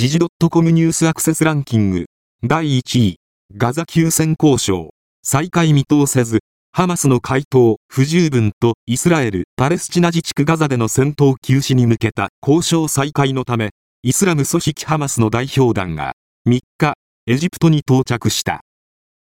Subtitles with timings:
[0.00, 0.18] 時事
[0.50, 2.06] .com ニュースアクセスランキング。
[2.42, 3.16] 第1位。
[3.54, 4.94] ガザ休戦交渉。
[5.22, 6.38] 再開見通せず。
[6.72, 16.14] ハマスの回答不十分とイスラエル・パレスチナ自治区ガザでの戦闘休止に向けた交渉再開のため、イスラム組織ハマスの代表団が
[16.48, 16.94] 3日、
[17.26, 18.62] エジプトに到着した。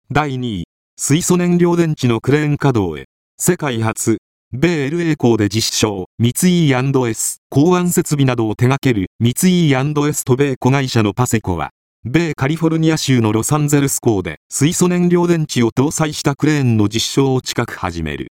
[0.09, 0.63] 第2位、
[0.95, 3.07] 水素燃料電池のクレーン稼働へ、
[3.37, 4.19] 世界初、
[4.53, 9.31] 米 LA 港で実証、三井 &S、港湾設備などを手掛ける三
[9.69, 11.69] 井 &S と米子会社のパセコは、
[12.03, 18.27] 米カリフォルニア州のロサンゼルス港で水素燃料電池を搭載したクレーンの実証を近く始める。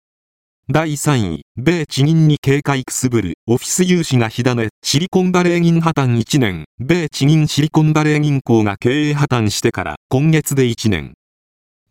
[0.71, 11.15] 第3位、米地銀に警戒くすぶるオフィス融資が火種、シリコンバレー銀破綻1年、米地銀シリコンバレー銀行が経営破綻してから今月で1年。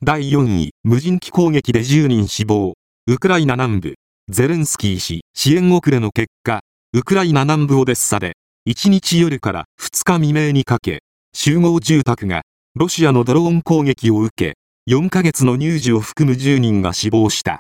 [0.02, 3.96] 第4位、無人機攻撃で10人死亡、ウクライナ南部、
[4.30, 6.62] ゼレンスキー氏、支援遅れの結果、
[6.94, 8.38] ウクライナ南部オデッサで、
[8.68, 11.04] 1日夜から2日未明にかけ、
[11.36, 12.42] 集合住宅が、
[12.74, 14.56] ロシアのドローン攻撃を受け、
[14.90, 17.60] 4ヶ月の乳児を含む10人が死亡した。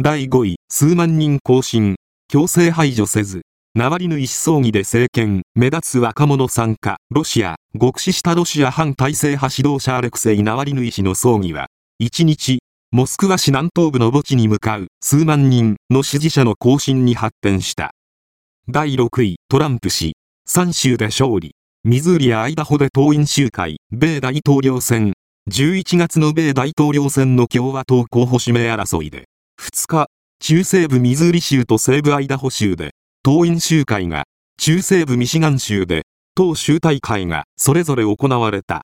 [0.00, 1.94] 第5位、数万人更新、
[2.28, 3.42] 強制排除せず、
[3.74, 11.68] ナワリヌイ氏葬儀で政権、目立つ若者参加、ロシア、極死したロシア反体制派指導者アレクセイ・ナワリヌイ氏の葬儀は、
[12.02, 12.60] 1日、
[12.96, 17.90] モスクワ市南東部の墓地に向かう数万人の支持者の行進に発展した。
[18.68, 20.14] 第6位、トランプ氏、
[20.48, 21.56] 3州で勝利。
[21.82, 25.12] ミズーリやアイダホで党員集会、米大統領選。
[25.50, 29.24] 11月の米大統領選の共和党候補指名争いで、
[29.60, 30.06] 2日、
[30.38, 32.92] 中西部ミズーリ州と西部アイダホ州で、
[33.24, 34.22] 党員集会が、
[34.56, 36.04] 中西部ミシガン州で、
[36.36, 38.82] 党集大会がそれぞれ行われた。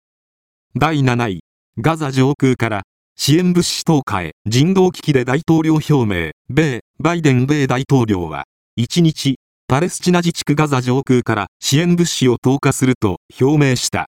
[0.74, 1.44] 第7位、
[1.78, 2.82] ガザ上空から
[3.16, 8.44] 支援物資投下へ人道危機で大統領表明、米、バイデン米大統領は、
[8.78, 9.36] 1日、
[9.68, 14.06] パレスチナ自治区ガザ上空から支援物資を投下すると表明した。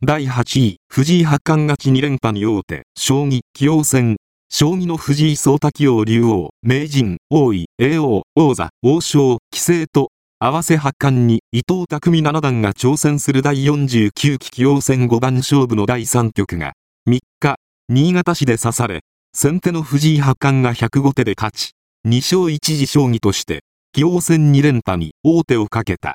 [0.00, 4.16] 第8位、藤井八冠勝ち2連覇に大手、将棋、棋王戦、
[4.48, 16.74] 将棋の藤井聡太棋王竜王、名人、王位、叡王、王座、王将、棋聖と、合わせ八冠に伊藤匠七段が挑戦する第49期棋王戦5番勝負の第3局が、
[17.08, 17.56] 3日、
[17.90, 19.00] 新潟市で刺され、
[19.34, 21.70] 先手の藤井八冠が105手で勝ち、
[22.06, 23.64] 2勝1次将棋として、
[23.96, 26.06] 棋王戦2連覇に王手をかけた。